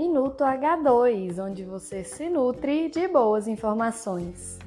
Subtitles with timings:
[0.00, 4.58] Minuto H2, onde você se nutre de boas informações.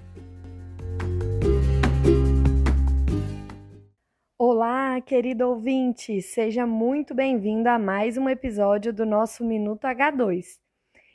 [4.38, 6.22] Olá, querido ouvinte!
[6.22, 10.60] Seja muito bem-vindo a mais um episódio do nosso Minuto H2.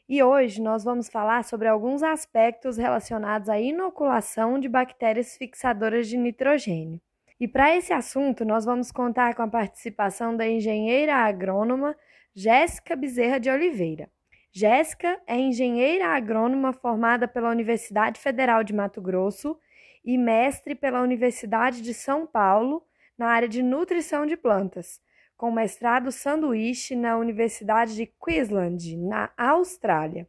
[0.08, 6.16] E hoje nós vamos falar sobre alguns aspectos relacionados à inoculação de bactérias fixadoras de
[6.16, 7.00] nitrogênio.
[7.38, 11.94] E para esse assunto, nós vamos contar com a participação da engenheira agrônoma
[12.40, 14.08] Jéssica Bezerra de Oliveira.
[14.52, 19.58] Jéssica é engenheira agrônoma formada pela Universidade Federal de Mato Grosso
[20.04, 22.86] e mestre pela Universidade de São Paulo
[23.18, 25.00] na área de nutrição de plantas,
[25.36, 30.28] com mestrado sanduíche na Universidade de Queensland, na Austrália.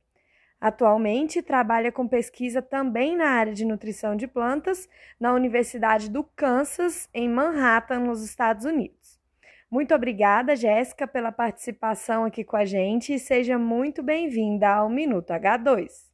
[0.59, 7.07] Atualmente trabalha com pesquisa também na área de nutrição de plantas na Universidade do Kansas,
[7.13, 8.98] em Manhattan, nos Estados Unidos.
[9.71, 15.29] Muito obrigada, Jéssica, pela participação aqui com a gente e seja muito bem-vinda ao Minuto
[15.29, 16.09] H2.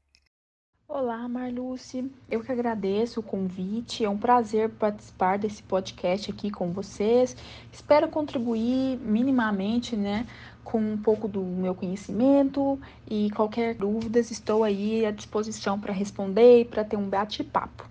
[0.85, 2.11] Olá, Marluce.
[2.29, 4.03] Eu que agradeço o convite.
[4.03, 7.33] É um prazer participar desse podcast aqui com vocês.
[7.71, 10.27] Espero contribuir minimamente, né,
[10.61, 12.77] com um pouco do meu conhecimento
[13.09, 17.89] e qualquer dúvidas estou aí à disposição para responder e para ter um bate-papo.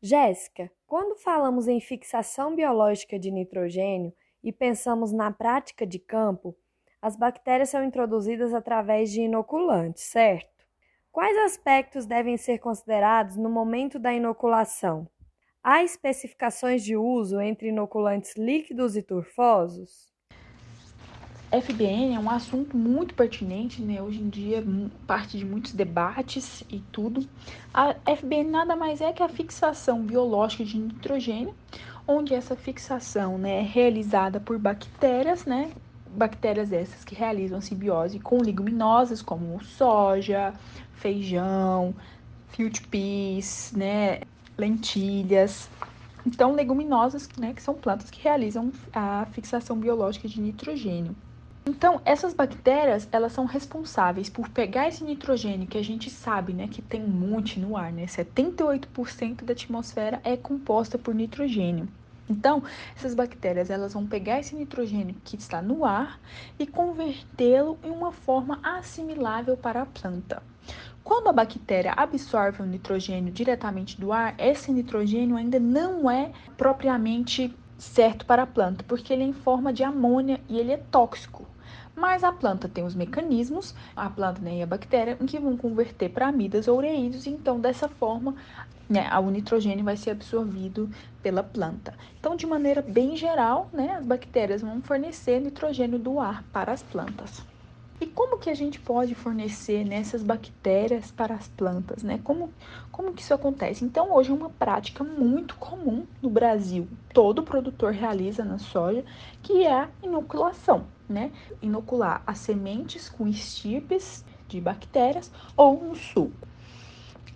[0.00, 4.14] Jéssica, quando falamos em fixação biológica de nitrogênio
[4.46, 6.56] e pensamos na prática de campo,
[7.02, 10.64] as bactérias são introduzidas através de inoculantes, certo?
[11.10, 15.08] Quais aspectos devem ser considerados no momento da inoculação?
[15.64, 20.14] Há especificações de uso entre inoculantes líquidos e turfosos?
[21.50, 24.00] FBN é um assunto muito pertinente, né?
[24.00, 24.62] Hoje em dia,
[25.06, 27.28] parte de muitos debates e tudo.
[27.72, 31.54] A FBN nada mais é que a fixação biológica de nitrogênio,
[32.06, 35.72] onde essa fixação né, é realizada por bactérias, né?
[36.08, 40.54] Bactérias essas que realizam simbiose com leguminosas, como soja,
[40.94, 41.94] feijão,
[42.48, 44.20] field peas, né,
[44.56, 45.68] lentilhas.
[46.24, 51.14] Então, leguminosas, né, que são plantas que realizam a fixação biológica de nitrogênio.
[51.68, 56.68] Então, essas bactérias, elas são responsáveis por pegar esse nitrogênio que a gente sabe, né,
[56.68, 58.06] que tem um monte no ar, né?
[58.06, 61.88] 78% da atmosfera é composta por nitrogênio.
[62.30, 62.62] Então,
[62.96, 66.20] essas bactérias elas vão pegar esse nitrogênio que está no ar
[66.56, 70.40] e convertê-lo em uma forma assimilável para a planta.
[71.02, 77.52] Quando a bactéria absorve o nitrogênio diretamente do ar, esse nitrogênio ainda não é propriamente
[77.76, 81.55] certo para a planta, porque ele é em forma de amônia e ele é tóxico.
[81.96, 86.10] Mas a planta tem os mecanismos, a planta né, e a bactéria, que vão converter
[86.10, 88.36] para amidas ou ureídos, então dessa forma
[88.86, 90.90] né, o nitrogênio vai ser absorvido
[91.22, 91.94] pela planta.
[92.20, 96.82] Então, de maneira bem geral, né, as bactérias vão fornecer nitrogênio do ar para as
[96.82, 97.42] plantas.
[97.98, 102.20] E como que a gente pode fornecer nessas né, bactérias para as plantas, né?
[102.22, 102.52] Como,
[102.92, 103.86] como que isso acontece?
[103.86, 106.86] Então, hoje é uma prática muito comum no Brasil.
[107.14, 109.02] Todo produtor realiza na soja,
[109.42, 111.32] que é a inoculação, né?
[111.62, 116.46] Inocular as sementes com estirpes de bactérias ou um suco.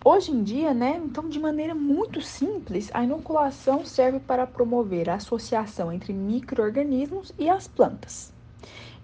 [0.03, 5.17] Hoje em dia, né, então de maneira muito simples, a inoculação serve para promover a
[5.17, 8.33] associação entre microorganismos e as plantas.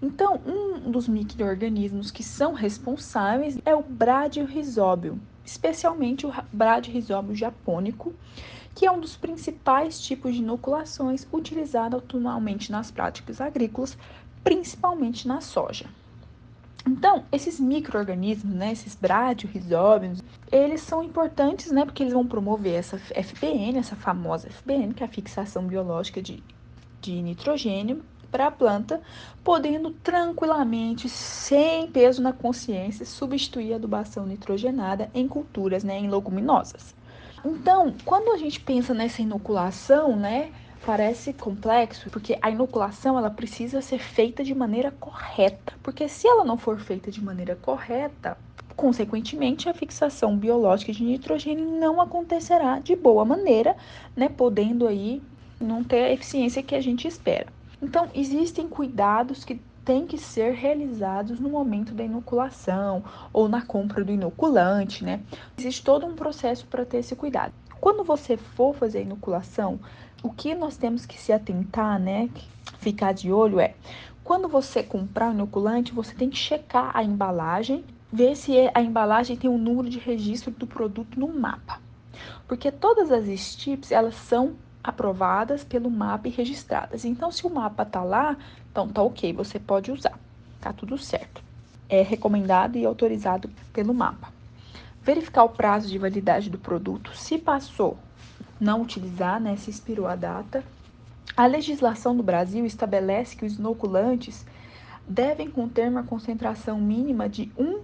[0.01, 8.11] Então, um dos microorganismos que são responsáveis é o Bradyrhizóbio, especialmente o Bradyrhizóbio japônico,
[8.73, 13.97] que é um dos principais tipos de inoculações utilizado atualmente nas práticas agrícolas,
[14.43, 15.85] principalmente na soja.
[16.87, 22.97] Então, esses micro-organismos, né, esses bradyrhizóbios, eles são importantes, né, porque eles vão promover essa
[22.97, 26.41] FBN, essa famosa FBN, que é a fixação biológica de,
[27.01, 29.01] de nitrogênio, para a planta,
[29.43, 36.95] podendo tranquilamente, sem peso na consciência, substituir a adubação nitrogenada em culturas, né, em leguminosas.
[37.43, 40.51] Então, quando a gente pensa nessa inoculação, né,
[40.85, 46.43] parece complexo, porque a inoculação ela precisa ser feita de maneira correta, porque se ela
[46.43, 48.37] não for feita de maneira correta,
[48.75, 53.75] consequentemente a fixação biológica de nitrogênio não acontecerá de boa maneira,
[54.15, 55.21] né, podendo aí
[55.59, 57.47] não ter a eficiência que a gente espera.
[57.81, 64.03] Então, existem cuidados que têm que ser realizados no momento da inoculação ou na compra
[64.03, 65.21] do inoculante, né?
[65.57, 67.53] Existe todo um processo para ter esse cuidado.
[67.79, 69.79] Quando você for fazer a inoculação,
[70.23, 72.29] o que nós temos que se atentar, né?
[72.79, 73.73] Ficar de olho é
[74.27, 79.37] quando você comprar o inoculante, você tem que checar a embalagem, ver se a embalagem
[79.37, 81.79] tem o um número de registro do produto no mapa.
[82.45, 87.05] Porque todas as STIPs, elas são aprovadas pelo MAP e registradas.
[87.05, 88.35] Então, se o mapa tá lá,
[88.69, 90.19] então tá ok, você pode usar,
[90.59, 91.41] tá tudo certo.
[91.87, 94.27] é recomendado e autorizado pelo mapa.
[95.01, 97.97] Verificar o prazo de validade do produto, se passou,
[98.59, 100.63] não utilizar, né, se expirou a data.
[101.35, 104.45] A legislação do Brasil estabelece que os inoculantes
[105.07, 107.81] devem conter uma concentração mínima de 1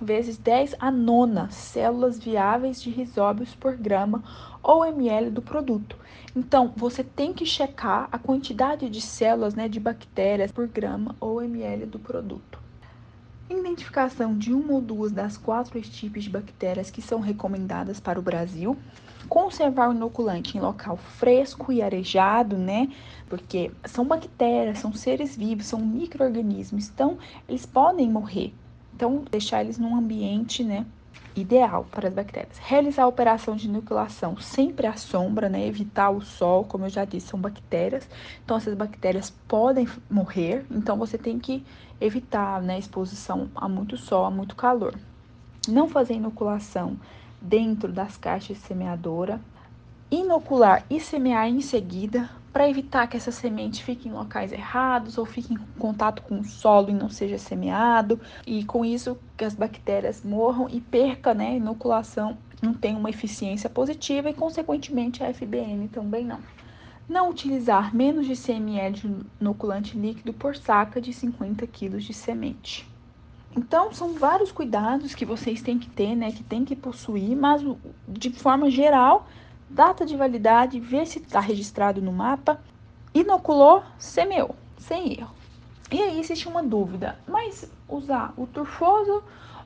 [0.00, 4.22] vezes 10 a nona células viáveis de risóbios por grama
[4.62, 5.96] ou ml do produto.
[6.34, 11.42] Então, você tem que checar a quantidade de células né, de bactérias por grama ou
[11.42, 12.58] ml do produto.
[13.50, 18.22] Identificação de uma ou duas das quatro estípies de bactérias que são recomendadas para o
[18.22, 18.76] Brasil.
[19.28, 22.88] Conservar o inoculante em local fresco e arejado, né?
[23.28, 27.18] Porque são bactérias, são seres vivos, são micro-organismos, então
[27.48, 28.54] eles podem morrer.
[28.94, 30.86] Então, deixar eles num ambiente, né,
[31.40, 32.58] ideal para as bactérias.
[32.58, 37.04] Realizar a operação de inoculação sempre à sombra, né, evitar o sol, como eu já
[37.04, 38.08] disse, são bactérias.
[38.44, 41.64] Então, essas bactérias podem morrer, então você tem que
[42.00, 44.94] evitar, né, exposição a muito sol, a muito calor.
[45.68, 46.96] Não fazer inoculação
[47.40, 49.40] dentro das caixas de semeadora.
[50.10, 55.24] Inocular e semear em seguida, para evitar que essa semente fique em locais errados ou
[55.24, 59.54] fique em contato com o solo e não seja semeado, e com isso que as
[59.54, 65.32] bactérias morram e perca, né, a inoculação não tem uma eficiência positiva e consequentemente a
[65.32, 66.40] FBN também não.
[67.08, 72.12] Não utilizar menos de 100 ml de inoculante líquido por saca de 50 kg de
[72.12, 72.88] semente.
[73.56, 77.64] Então, são vários cuidados que vocês têm que ter, né, que tem que possuir, mas
[78.06, 79.26] de forma geral,
[79.70, 82.60] data de validade, ver se está registrado no mapa,
[83.14, 85.34] inoculou, semeou, sem erro.
[85.92, 89.22] E aí existe uma dúvida, mas usar o turfoso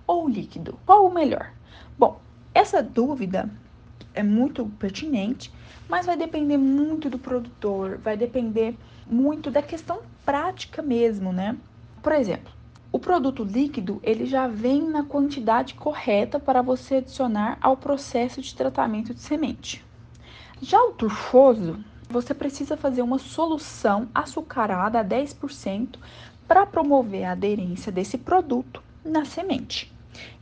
[0.06, 0.78] ou o líquido?
[0.84, 1.50] Qual o melhor?
[1.98, 2.20] Bom,
[2.54, 3.50] essa dúvida
[4.12, 5.52] é muito pertinente,
[5.88, 8.76] mas vai depender muito do produtor, vai depender
[9.06, 11.56] muito da questão prática mesmo, né?
[12.02, 12.52] Por exemplo,
[12.92, 18.54] o produto líquido, ele já vem na quantidade correta para você adicionar ao processo de
[18.54, 19.84] tratamento de semente.
[20.66, 25.98] Já o turfoso, você precisa fazer uma solução açucarada a 10%
[26.48, 29.92] para promover a aderência desse produto na semente.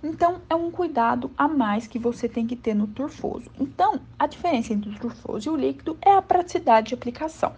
[0.00, 3.50] Então, é um cuidado a mais que você tem que ter no turfoso.
[3.58, 7.56] Então, a diferença entre o turfoso e o líquido é a praticidade de aplicação.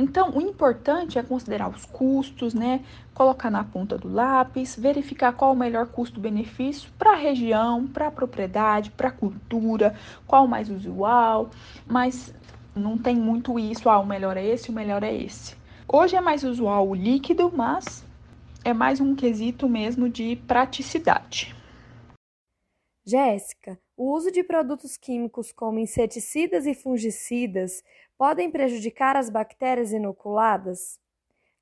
[0.00, 2.82] Então, o importante é considerar os custos, né?
[3.12, 8.10] Colocar na ponta do lápis, verificar qual o melhor custo-benefício para a região, para a
[8.10, 9.94] propriedade, para a cultura,
[10.26, 11.50] qual o mais usual,
[11.86, 12.32] mas
[12.74, 15.54] não tem muito isso, ah, o melhor é esse, o melhor é esse.
[15.86, 18.02] Hoje é mais usual o líquido, mas
[18.64, 21.54] é mais um quesito mesmo de praticidade.
[23.04, 27.84] Jéssica, o uso de produtos químicos como inseticidas e fungicidas
[28.16, 30.98] podem prejudicar as bactérias inoculadas?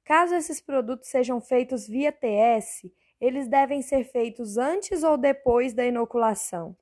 [0.05, 2.89] Caso esses produtos sejam feitos via TS,
[3.21, 6.77] eles devem ser feitos antes ou depois da inoculação?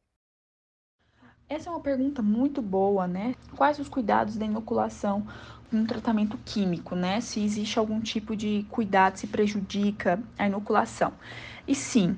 [1.49, 3.35] Essa é uma pergunta muito boa, né?
[3.57, 5.27] Quais os cuidados da inoculação
[5.73, 7.23] no tratamento químico, né?
[7.23, 11.15] Se existe algum tipo de cuidado, se prejudica a inoculação.
[11.67, 12.15] E sim,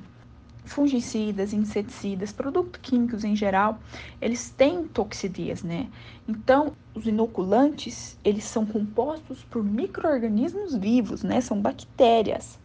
[0.73, 3.79] fungicidas, inseticidas, produtos químicos em geral,
[4.21, 5.89] eles têm toxidias, né?
[6.29, 11.41] Então, os inoculantes, eles são compostos por micro-organismos vivos, né?
[11.41, 12.59] São bactérias.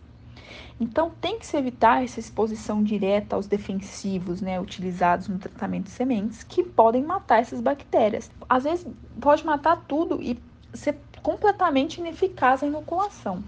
[0.80, 5.92] Então, tem que se evitar essa exposição direta aos defensivos, né, utilizados no tratamento de
[5.92, 8.30] sementes, que podem matar essas bactérias.
[8.50, 8.88] Às vezes,
[9.22, 10.38] pode matar tudo e
[10.74, 13.44] ser completamente ineficaz a inoculação.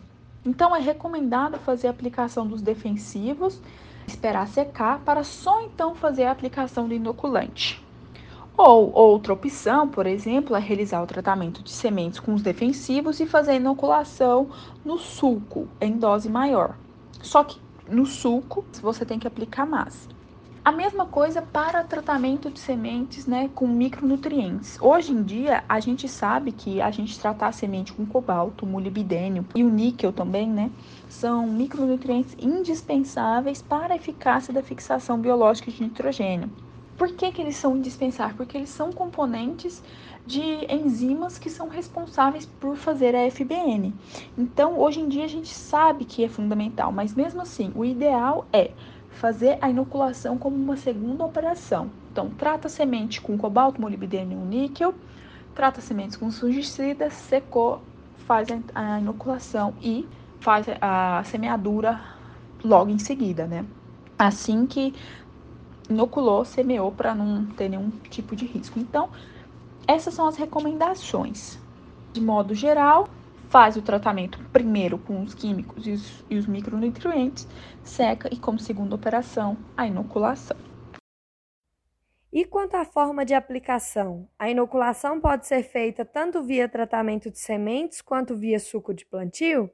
[0.45, 3.59] Então, é recomendado fazer a aplicação dos defensivos
[4.07, 7.83] esperar secar para só então fazer a aplicação do inoculante.
[8.57, 13.25] Ou outra opção, por exemplo, é realizar o tratamento de sementes com os defensivos e
[13.25, 14.49] fazer a inoculação
[14.83, 16.75] no sulco em dose maior.
[17.21, 17.59] Só que
[17.89, 20.07] no sulco você tem que aplicar mais.
[20.65, 24.79] A mesma coisa para tratamento de sementes né, com micronutrientes.
[24.81, 29.45] Hoje em dia, a gente sabe que a gente tratar a semente com cobalto, molibdênio
[29.53, 30.71] e o níquel também, né,
[31.07, 36.49] são micronutrientes indispensáveis para a eficácia da fixação biológica de nitrogênio.
[36.97, 38.35] Por que, que eles são indispensáveis?
[38.35, 39.83] Porque eles são componentes
[40.25, 43.93] de enzimas que são responsáveis por fazer a FBN.
[44.35, 48.47] Então, hoje em dia a gente sabe que é fundamental, mas mesmo assim, o ideal
[48.51, 48.71] é
[49.15, 51.89] fazer a inoculação como uma segunda operação.
[52.11, 54.93] Então, trata a semente com cobalto, molibdênio e níquel,
[55.53, 57.81] trata sementes com fungicidas, secou,
[58.27, 60.07] faz a inoculação e
[60.39, 62.01] faz a semeadura
[62.63, 63.65] logo em seguida, né?
[64.17, 64.93] Assim que
[65.89, 68.79] inoculou, semeou para não ter nenhum tipo de risco.
[68.79, 69.09] Então,
[69.87, 71.59] essas são as recomendações.
[72.13, 73.09] De modo geral,
[73.49, 77.47] faz o tratamento primeiro com os químicos e os, e os micronutrientes,
[77.83, 80.57] seca e como segunda operação, a inoculação.
[82.31, 84.27] E quanto à forma de aplicação?
[84.37, 89.71] A inoculação pode ser feita tanto via tratamento de sementes quanto via suco de plantio?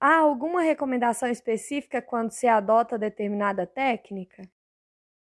[0.00, 4.42] Há alguma recomendação específica quando se adota determinada técnica?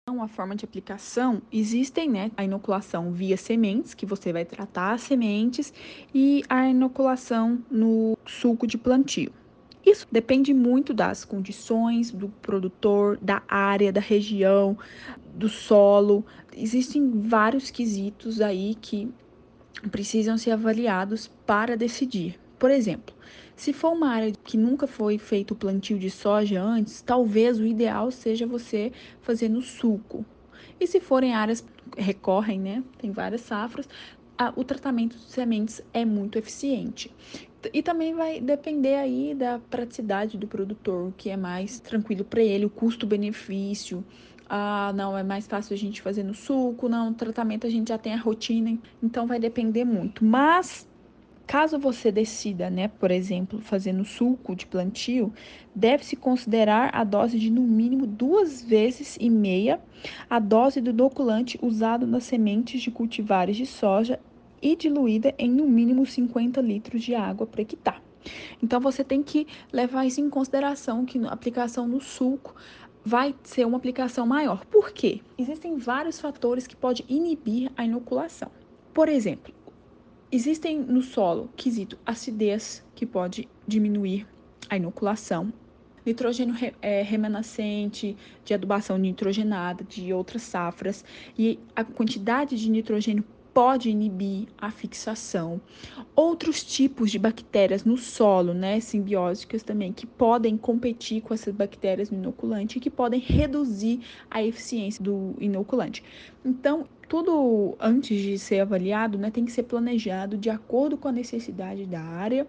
[0.05, 2.29] Então, a forma de aplicação existem, né?
[2.36, 5.74] A inoculação via sementes, que você vai tratar as sementes,
[6.13, 9.31] e a inoculação no suco de plantio.
[9.86, 14.77] Isso depende muito das condições do produtor, da área, da região,
[15.33, 16.25] do solo.
[16.53, 19.10] Existem vários quesitos aí que
[19.89, 22.43] precisam ser avaliados para decidir.
[22.63, 23.13] Por exemplo,
[23.58, 27.65] se for uma área que nunca foi feito o plantio de soja antes, talvez o
[27.65, 28.89] ideal seja você
[29.20, 30.25] fazer no suco.
[30.79, 31.62] E se forem áreas
[31.98, 32.82] recorrem, né?
[32.98, 33.86] Tem várias safras,
[34.55, 37.13] o tratamento de sementes é muito eficiente.
[37.74, 42.41] E também vai depender aí da praticidade do produtor, o que é mais tranquilo para
[42.41, 44.05] ele, o custo-benefício.
[44.50, 47.89] Ah, não, é mais fácil a gente fazer no suco, não, o tratamento a gente
[47.89, 50.24] já tem a rotina, então vai depender muito.
[50.24, 50.88] Mas
[51.46, 55.32] Caso você decida, né, por exemplo, fazer no suco de plantio,
[55.76, 59.80] deve-se considerar a dose de no mínimo duas vezes e meia
[60.30, 64.20] a dose do inoculante usado nas sementes de cultivares de soja
[64.62, 68.02] e diluída em no mínimo 50 litros de água por hectare.
[68.62, 72.56] Então você tem que levar isso em consideração que a aplicação no suco
[73.04, 74.66] vai ser uma aplicação maior.
[74.66, 75.20] Por quê?
[75.38, 78.50] Existem vários fatores que podem inibir a inoculação.
[78.94, 79.54] Por exemplo,
[80.36, 84.28] existem no solo quesito acidez que pode diminuir
[84.70, 85.54] a inoculação,
[86.06, 91.06] nitrogênio é, remanescente, de adubação nitrogenada, de outras safras,
[91.38, 93.24] e a quantidade de nitrogênio
[93.54, 95.62] pode inibir a fixação.
[96.16, 102.10] Outros tipos de bactérias no solo, né, simbióticas também, que podem competir com essas bactérias
[102.10, 106.04] no inoculante e que podem reduzir a eficiência do inoculante.
[106.44, 111.12] Então, tudo antes de ser avaliado, né, tem que ser planejado de acordo com a
[111.12, 112.48] necessidade da área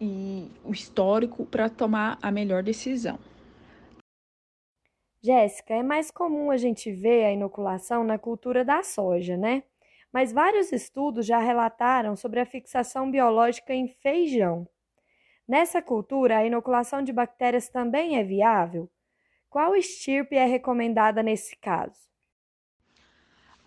[0.00, 3.18] e o histórico para tomar a melhor decisão.
[5.22, 9.62] Jéssica, é mais comum a gente ver a inoculação na cultura da soja, né?
[10.10, 14.66] mas vários estudos já relataram sobre a fixação biológica em feijão.
[15.46, 18.90] Nessa cultura, a inoculação de bactérias também é viável?
[19.50, 22.11] Qual estirpe é recomendada nesse caso?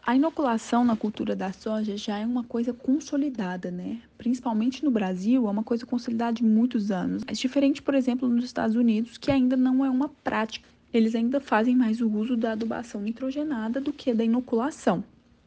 [0.07, 3.99] A inoculação na cultura da soja já é uma coisa consolidada, né?
[4.19, 7.23] Principalmente no Brasil, é uma coisa consolidada de muitos anos.
[7.25, 10.69] É diferente, por exemplo, nos Estados Unidos, que ainda não é uma prática.
[10.93, 15.03] Eles ainda fazem mais o uso da adubação nitrogenada do que da inoculação.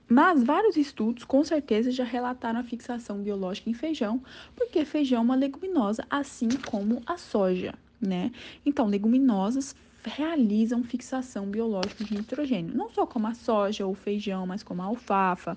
[0.09, 4.21] Mas vários estudos com certeza já relataram a fixação biológica em feijão,
[4.57, 8.33] porque feijão é uma leguminosa, assim como a soja, né?
[8.67, 14.63] Então, leguminosas realizam fixação biológica de nitrogênio, não só como a soja ou feijão, mas
[14.63, 15.57] como a alfafa,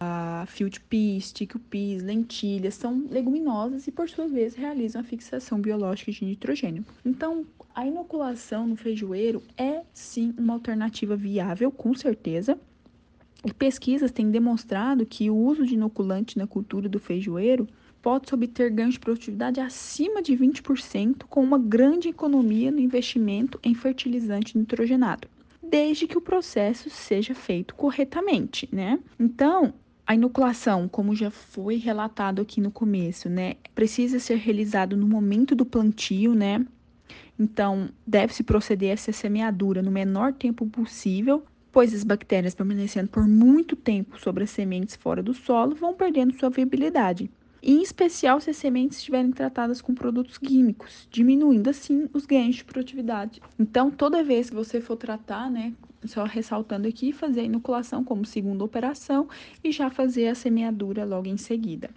[0.00, 6.10] a field peas, chickpeas, lentilhas, são leguminosas e por sua vez realizam a fixação biológica
[6.10, 6.84] de nitrogênio.
[7.04, 12.58] Então, a inoculação no feijoeiro é sim uma alternativa viável, com certeza,
[13.44, 17.68] e pesquisas têm demonstrado que o uso de inoculante na cultura do feijoeiro
[18.04, 23.74] pode obter ganhos de produtividade acima de 20%, com uma grande economia no investimento em
[23.74, 25.26] fertilizante nitrogenado,
[25.62, 29.00] desde que o processo seja feito corretamente, né?
[29.18, 29.72] Então,
[30.06, 35.54] a inoculação, como já foi relatado aqui no começo, né, precisa ser realizado no momento
[35.54, 36.62] do plantio, né?
[37.38, 41.42] Então, deve-se proceder a essa semeadura no menor tempo possível
[41.72, 46.38] pois as bactérias permanecendo por muito tempo sobre as sementes fora do solo vão perdendo
[46.38, 47.28] sua viabilidade,
[47.64, 52.64] em especial se as sementes estiverem tratadas com produtos químicos, diminuindo assim os ganhos de
[52.64, 53.40] produtividade.
[53.58, 55.72] Então, toda vez que você for tratar, né,
[56.04, 59.26] só ressaltando aqui, fazer a inoculação como segunda operação
[59.62, 61.88] e já fazer a semeadura logo em seguida.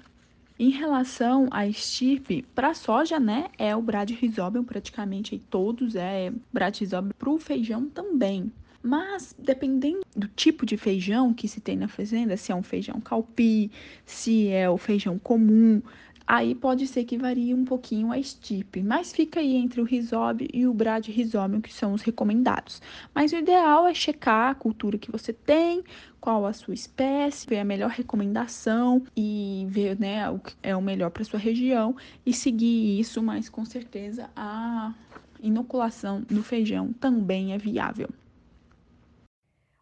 [0.57, 7.29] Em relação à estirpe, para soja, né, é o Bradyrhizobium, praticamente todos é Bradyrhizobium, para
[7.29, 8.51] o feijão também.
[8.81, 13.00] Mas, dependendo do tipo de feijão que se tem na fazenda, se é um feijão
[13.01, 13.72] calpi,
[14.05, 15.81] se é o feijão comum,
[16.27, 20.48] aí pode ser que varie um pouquinho a estipe, mas fica aí entre o risóbio
[20.53, 22.81] e o bradyrhizobium, que são os recomendados.
[23.15, 25.84] Mas o ideal é checar a cultura que você tem,
[26.19, 30.81] qual a sua espécie, ver a melhor recomendação e ver né, o que é o
[30.81, 34.93] melhor para sua região e seguir isso, mas com certeza a
[35.41, 38.10] inoculação no feijão também é viável.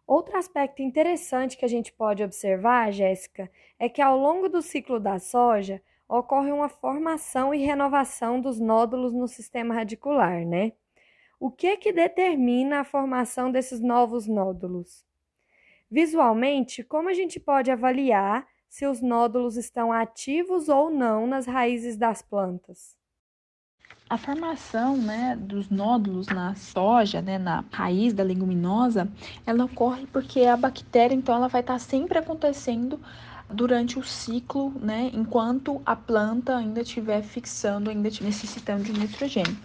[0.06, 5.00] Outro aspecto interessante que a gente pode observar, Jéssica, é que ao longo do ciclo
[5.00, 10.72] da soja, ocorre uma formação e renovação dos nódulos no sistema radicular, né?
[11.40, 15.04] O que que determina a formação desses novos nódulos?
[15.90, 21.96] Visualmente, como a gente pode avaliar se os nódulos estão ativos ou não nas raízes
[21.96, 22.96] das plantas?
[24.08, 29.08] A formação né, dos nódulos na soja, né, na raiz da leguminosa,
[29.44, 33.00] ela ocorre porque a bactéria, então, ela vai estar sempre acontecendo
[33.50, 39.58] durante o ciclo, né, enquanto a planta ainda estiver fixando, ainda necessitando de nitrogênio.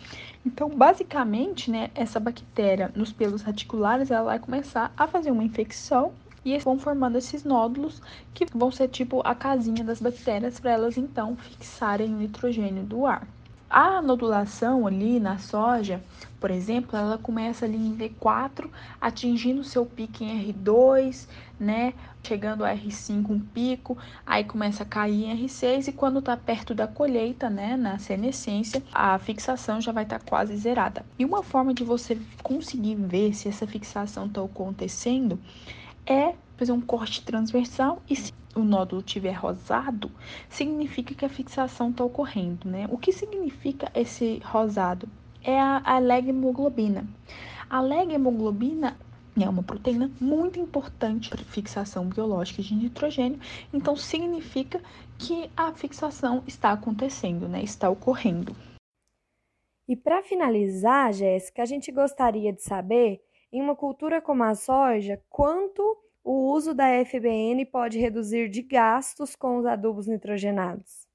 [0.43, 6.13] Então, basicamente, né, essa bactéria nos pelos radiculares, ela vai começar a fazer uma infecção
[6.43, 8.01] e vão formando esses nódulos
[8.33, 13.05] que vão ser tipo a casinha das bactérias para elas então fixarem o nitrogênio do
[13.05, 13.27] ar.
[13.71, 16.03] A nodulação ali na soja,
[16.41, 21.25] por exemplo, ela começa ali em V4, atingindo seu pico em R2,
[21.57, 21.93] né?
[22.21, 26.75] Chegando a R5 um pico, aí começa a cair em R6 e quando tá perto
[26.75, 31.05] da colheita, né, na senescência, a fixação já vai estar tá quase zerada.
[31.17, 35.39] E uma forma de você conseguir ver se essa fixação está acontecendo
[36.05, 40.11] é fazer um corte transversal e se o nódulo tiver rosado,
[40.47, 42.87] significa que a fixação está ocorrendo, né?
[42.91, 45.09] O que significa esse rosado?
[45.43, 47.07] É a, a leghemoglobina.
[47.67, 48.95] A leghemoglobina
[49.35, 53.39] é uma proteína muito importante para fixação biológica de nitrogênio,
[53.73, 54.79] então significa
[55.17, 57.63] que a fixação está acontecendo, né?
[57.63, 58.55] Está ocorrendo.
[59.87, 63.19] E para finalizar, Jéssica, a gente gostaria de saber,
[63.51, 69.35] em uma cultura como a soja, quanto o uso da FBN pode reduzir de gastos
[69.35, 71.07] com os adubos nitrogenados?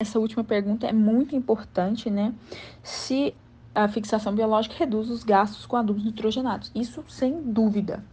[0.00, 2.34] Essa última pergunta é muito importante, né?
[2.82, 3.34] Se
[3.74, 6.70] a fixação biológica reduz os gastos com adubos nitrogenados.
[6.74, 8.04] Isso sem dúvida.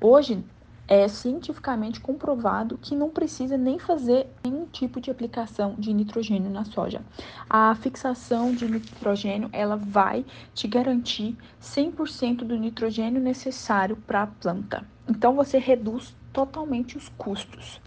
[0.00, 0.44] Hoje
[0.88, 6.64] é cientificamente comprovado que não precisa nem fazer nenhum tipo de aplicação de nitrogênio na
[6.64, 7.02] soja.
[7.48, 14.86] A fixação de nitrogênio, ela vai te garantir 100% do nitrogênio necessário para a planta.
[15.06, 17.80] Então você reduz totalmente os custos.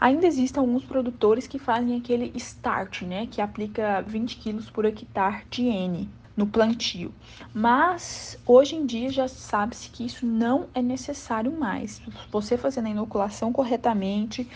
[0.00, 5.44] Ainda existem alguns produtores que fazem aquele start, né, que aplica 20 kg por hectare
[5.50, 7.12] de N no plantio.
[7.52, 12.00] Mas hoje em dia já sabe-se que isso não é necessário mais.
[12.30, 14.48] Você fazendo a inoculação corretamente,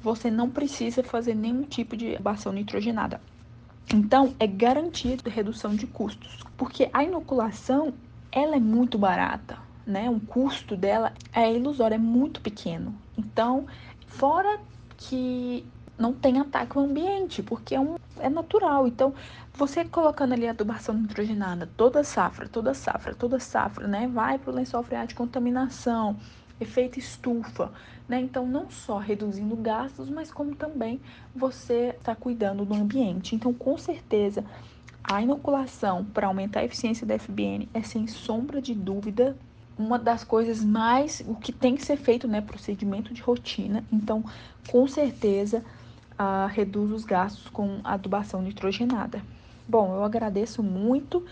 [0.00, 3.20] você não precisa fazer nenhum tipo de abação nitrogenada.
[3.92, 7.92] Então, é garantia de redução de custos, porque a inoculação
[8.30, 10.08] ela é muito barata, né?
[10.08, 12.94] O custo dela é ilusório, é muito pequeno.
[13.18, 13.66] Então,
[14.06, 14.58] fora
[14.96, 15.66] que
[15.98, 18.86] não tem ataque ao ambiente, porque é, um, é natural.
[18.86, 19.14] Então,
[19.52, 24.08] você colocando ali a adubação nitrogenada, toda safra, toda safra, toda safra, né?
[24.08, 26.16] Vai para o lençol freático, contaminação,
[26.60, 27.72] efeito estufa,
[28.08, 28.20] né?
[28.20, 31.00] Então, não só reduzindo gastos, mas como também
[31.34, 33.34] você está cuidando do ambiente.
[33.36, 34.44] Então, com certeza,
[35.02, 39.36] a inoculação para aumentar a eficiência da FBN é sem sombra de dúvida
[39.76, 43.84] uma das coisas mais o que tem que ser feito, né, procedimento de rotina.
[43.92, 44.24] Então,
[44.68, 45.64] com certeza,
[46.50, 49.22] reduz os gastos com adubação nitrogenada.
[49.68, 51.24] Bom, eu agradeço muito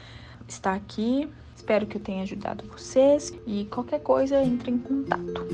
[0.49, 1.29] estar aqui.
[1.55, 5.47] Espero que eu tenha ajudado vocês e qualquer coisa entre em contato.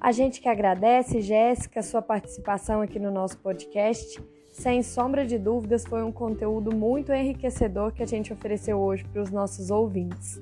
[0.00, 4.18] A gente que agradece, Jéssica, sua participação aqui no nosso podcast.
[4.50, 9.22] Sem sombra de dúvidas, foi um conteúdo muito enriquecedor que a gente ofereceu hoje para
[9.22, 10.40] os nossos ouvintes.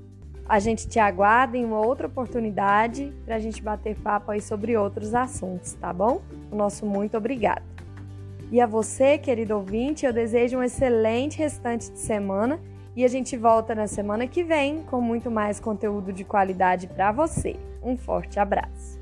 [0.48, 4.76] A gente te aguarda em uma outra oportunidade para a gente bater papo aí sobre
[4.76, 6.22] outros assuntos, tá bom?
[6.50, 7.62] O nosso muito obrigado.
[8.50, 12.58] E a você, querido ouvinte, eu desejo um excelente restante de semana
[12.96, 17.12] e a gente volta na semana que vem com muito mais conteúdo de qualidade para
[17.12, 17.54] você.
[17.82, 18.97] Um forte abraço.